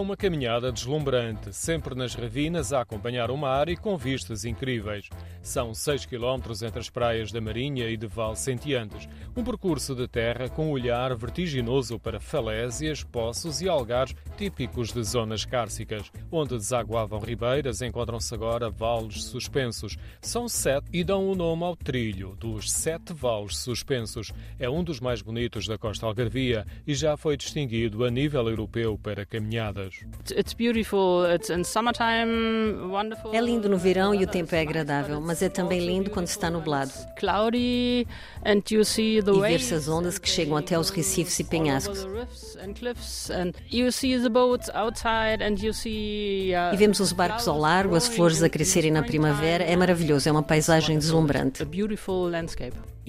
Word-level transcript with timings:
uma 0.00 0.16
caminhada 0.16 0.72
deslumbrante, 0.72 1.52
sempre 1.52 1.94
nas 1.94 2.14
ravinas 2.14 2.72
a 2.72 2.80
acompanhar 2.80 3.30
o 3.30 3.36
mar 3.36 3.68
e 3.68 3.76
com 3.76 3.96
vistas 3.96 4.44
incríveis. 4.44 5.08
São 5.42 5.74
6 5.74 6.06
km 6.06 6.52
entre 6.62 6.78
as 6.78 6.90
praias 6.90 7.32
da 7.32 7.40
Marinha 7.40 7.88
e 7.88 7.96
de 7.96 8.06
Val 8.06 8.36
Sentiantes, 8.36 9.08
um 9.36 9.42
percurso 9.42 9.94
de 9.94 10.06
terra 10.06 10.48
com 10.48 10.68
um 10.68 10.70
olhar 10.72 11.14
vertiginoso 11.14 11.98
para 11.98 12.20
falésias, 12.20 13.02
poços 13.02 13.60
e 13.60 13.68
algares 13.68 14.14
típicos 14.36 14.92
de 14.92 15.02
zonas 15.02 15.44
cárcicas. 15.44 16.10
Onde 16.30 16.56
desaguavam 16.56 17.20
ribeiras, 17.20 17.82
encontram-se 17.82 18.34
agora 18.34 18.70
vales 18.70 19.24
suspensos. 19.24 19.96
São 20.20 20.48
sete 20.48 20.86
e 20.92 21.02
dão 21.02 21.28
o 21.28 21.34
nome 21.34 21.64
ao 21.64 21.76
trilho 21.76 22.36
dos 22.38 22.70
Sete 22.70 23.12
Vales 23.12 23.56
Suspensos. 23.56 24.32
É 24.58 24.68
um 24.68 24.84
dos 24.84 25.00
mais 25.00 25.22
bonitos 25.22 25.66
da 25.66 25.78
costa 25.78 26.06
algarvia 26.06 26.66
e 26.86 26.94
já 26.94 27.16
foi 27.16 27.36
distinguido 27.36 28.04
a 28.04 28.10
nível 28.10 28.48
europeu 28.48 28.98
para 29.02 29.24
caminhadas. 29.24 30.00
É 33.32 33.40
lindo 33.40 33.68
no 33.68 33.78
verão 33.78 34.14
e 34.14 34.24
o 34.24 34.26
tempo 34.26 34.54
é 34.54 34.60
agradável, 34.60 35.20
mas 35.30 35.42
é 35.42 35.48
também 35.48 35.78
lindo 35.86 36.10
quando 36.10 36.26
está 36.26 36.50
nublado. 36.50 36.90
E 39.46 39.52
ver-se 39.52 39.74
as 39.74 39.86
ondas 39.86 40.18
que 40.18 40.28
chegam 40.28 40.56
até 40.56 40.76
os 40.76 40.90
recifes 40.90 41.38
e 41.38 41.44
penhascos. 41.44 42.04
E 46.74 46.76
vemos 46.76 46.98
os 46.98 47.12
barcos 47.12 47.46
ao 47.46 47.56
largo, 47.56 47.94
as 47.94 48.08
flores 48.08 48.42
a 48.42 48.48
crescerem 48.48 48.90
na 48.90 49.04
primavera. 49.04 49.62
É 49.62 49.76
maravilhoso, 49.76 50.28
é 50.28 50.32
uma 50.32 50.42
paisagem 50.42 50.98
deslumbrante. 50.98 51.62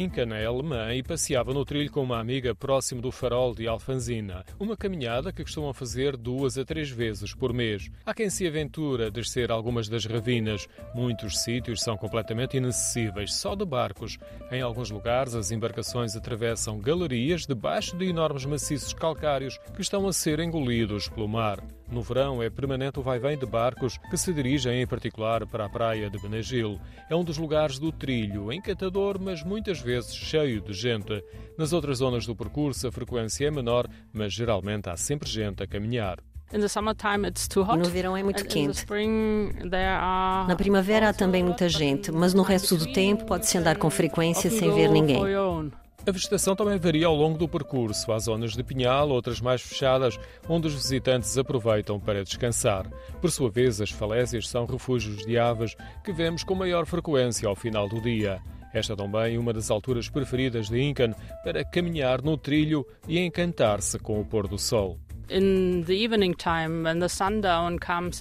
Inca 0.00 0.22
é 0.22 0.46
alemã 0.46 0.94
e 0.94 1.02
passeava 1.02 1.52
no 1.52 1.62
trilho 1.62 1.90
com 1.90 2.02
uma 2.02 2.18
amiga 2.18 2.54
próximo 2.54 3.02
do 3.02 3.12
farol 3.12 3.54
de 3.54 3.68
Alfanzina. 3.68 4.46
Uma 4.58 4.74
caminhada 4.74 5.30
que 5.30 5.42
costumam 5.42 5.74
fazer 5.74 6.16
duas 6.16 6.56
a 6.56 6.64
três 6.64 6.88
vezes 6.88 7.34
por 7.34 7.52
mês. 7.52 7.90
Há 8.06 8.14
quem 8.14 8.30
se 8.30 8.46
aventura 8.46 9.08
a 9.08 9.10
descer 9.10 9.50
algumas 9.50 9.90
das 9.90 10.06
ravinas. 10.06 10.66
Muitos 10.94 11.40
sítios 11.40 11.82
são 11.82 11.98
completamente 11.98 12.56
inacessíveis, 12.56 13.34
só 13.34 13.54
de 13.54 13.66
barcos. 13.66 14.16
Em 14.50 14.62
alguns 14.62 14.90
lugares, 14.90 15.34
as 15.34 15.50
embarcações 15.50 16.16
atravessam 16.16 16.80
galerias 16.80 17.46
debaixo 17.46 17.94
de 17.94 18.06
enormes 18.06 18.46
maciços 18.46 18.94
calcários 18.94 19.58
que 19.74 19.82
estão 19.82 20.08
a 20.08 20.14
ser 20.14 20.40
engolidos 20.40 21.10
pelo 21.10 21.28
mar. 21.28 21.62
No 21.90 22.02
verão 22.02 22.40
é 22.40 22.48
permanente 22.48 23.00
o 23.00 23.02
vai-vem 23.02 23.36
de 23.36 23.44
barcos 23.44 23.98
que 24.10 24.16
se 24.16 24.32
dirigem 24.32 24.80
em 24.80 24.86
particular 24.86 25.44
para 25.46 25.64
a 25.64 25.68
praia 25.68 26.08
de 26.08 26.18
Benagil. 26.18 26.78
É 27.10 27.16
um 27.16 27.24
dos 27.24 27.36
lugares 27.36 27.80
do 27.80 27.90
trilho, 27.90 28.52
encantador, 28.52 29.18
mas 29.20 29.42
muitas 29.42 29.80
vezes 29.80 30.14
cheio 30.14 30.60
de 30.60 30.72
gente. 30.72 31.22
Nas 31.58 31.72
outras 31.72 31.98
zonas 31.98 32.24
do 32.26 32.36
percurso 32.36 32.86
a 32.86 32.92
frequência 32.92 33.46
é 33.48 33.50
menor, 33.50 33.88
mas 34.12 34.32
geralmente 34.32 34.88
há 34.88 34.96
sempre 34.96 35.28
gente 35.28 35.62
a 35.64 35.66
caminhar. 35.66 36.18
No 37.76 37.90
verão 37.90 38.16
é 38.16 38.22
muito 38.22 38.44
quente. 38.44 38.84
Na 40.48 40.56
primavera 40.56 41.08
há 41.08 41.12
também 41.12 41.42
muita 41.44 41.68
gente, 41.68 42.10
mas 42.12 42.34
no 42.34 42.42
resto 42.42 42.76
do 42.76 42.92
tempo 42.92 43.24
pode-se 43.24 43.56
andar 43.58 43.78
com 43.78 43.90
frequência 43.90 44.48
sem 44.50 44.72
ver 44.72 44.90
ninguém. 44.90 45.20
A 46.06 46.12
vegetação 46.12 46.56
também 46.56 46.78
varia 46.78 47.06
ao 47.06 47.14
longo 47.14 47.36
do 47.36 47.46
percurso. 47.46 48.10
Há 48.10 48.18
zonas 48.18 48.54
de 48.54 48.64
pinhal, 48.64 49.10
outras 49.10 49.40
mais 49.40 49.60
fechadas, 49.60 50.18
onde 50.48 50.66
os 50.66 50.74
visitantes 50.74 51.36
aproveitam 51.36 52.00
para 52.00 52.24
descansar. 52.24 52.90
Por 53.20 53.30
sua 53.30 53.50
vez, 53.50 53.80
as 53.82 53.90
falésias 53.90 54.48
são 54.48 54.64
refúgios 54.64 55.24
de 55.26 55.38
aves 55.38 55.76
que 56.02 56.12
vemos 56.12 56.42
com 56.42 56.54
maior 56.54 56.86
frequência 56.86 57.46
ao 57.46 57.54
final 57.54 57.86
do 57.86 58.00
dia. 58.00 58.40
Esta 58.72 58.96
também 58.96 59.36
uma 59.36 59.52
das 59.52 59.70
alturas 59.70 60.08
preferidas 60.08 60.68
de 60.68 60.80
Incan 60.80 61.12
para 61.44 61.64
caminhar 61.64 62.22
no 62.22 62.36
trilho 62.36 62.86
e 63.06 63.18
encantar-se 63.18 63.98
com 63.98 64.20
o 64.20 64.24
pôr 64.24 64.48
do 64.48 64.58
sol. 64.58 64.98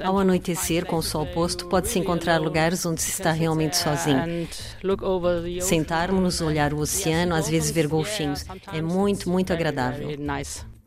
Ao 0.06 0.18
anoitecer, 0.20 0.86
com 0.86 0.98
o 0.98 1.02
sol 1.04 1.26
posto, 1.28 1.66
pode-se 1.68 1.98
encontrar 2.00 2.38
lugares 2.40 2.86
onde 2.86 3.02
se 3.02 3.12
está 3.12 3.32
realmente 3.32 3.78
sozinho. 3.78 4.48
Sentarmos-nos, 5.62 6.42
olhar 6.42 6.74
o 6.74 6.80
oceano, 6.80 7.36
às 7.36 7.50
vezes 7.50 7.72
ver 7.72 7.88
golfinhos. 7.88 8.46
É 8.74 8.82
muito, 8.82 9.30
muito 9.30 9.52
agradável. 9.54 10.10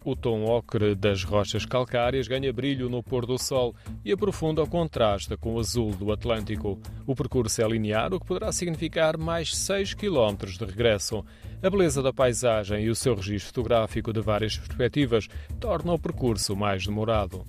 O 0.04 0.16
tom 0.16 0.44
ocre 0.44 0.96
das 0.96 1.22
rochas 1.22 1.64
calcárias 1.64 2.26
ganha 2.26 2.52
brilho 2.52 2.88
no 2.88 3.04
pôr 3.04 3.24
do 3.24 3.38
sol 3.38 3.72
e 4.04 4.10
aprofunda 4.10 4.60
o 4.60 4.68
contraste 4.68 5.36
com 5.36 5.54
o 5.54 5.60
azul 5.60 5.92
do 5.92 6.10
Atlântico. 6.10 6.76
O 7.06 7.14
percurso 7.14 7.62
é 7.62 7.68
linear, 7.68 8.12
o 8.12 8.18
que 8.18 8.26
poderá 8.26 8.50
significar 8.50 9.16
mais 9.16 9.56
6 9.56 9.94
km 9.94 10.44
de 10.58 10.64
regresso. 10.64 11.24
A 11.62 11.70
beleza 11.70 12.02
da 12.02 12.12
paisagem 12.12 12.82
e 12.84 12.91
o 12.91 12.96
seu 12.96 13.14
registro 13.14 13.48
fotográfico 13.54 14.12
de 14.12 14.20
várias 14.20 14.56
perspectivas 14.56 15.28
tornam 15.60 15.94
o 15.94 15.98
percurso 15.98 16.56
mais 16.56 16.84
demorado. 16.84 17.44